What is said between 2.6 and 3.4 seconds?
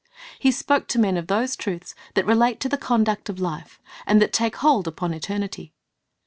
to the conduct of